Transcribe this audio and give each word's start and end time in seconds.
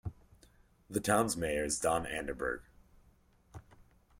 The 0.89 0.99
town's 0.99 1.37
mayor 1.37 1.63
is 1.63 1.77
Don 1.79 2.05
Anderberg. 2.07 2.61